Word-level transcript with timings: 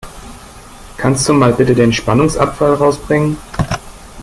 Kannst 0.97 1.29
du 1.29 1.33
mal 1.35 1.53
bitte 1.53 1.75
den 1.75 1.93
Spannungsabfall 1.93 2.73
rausbringen? 2.73 3.37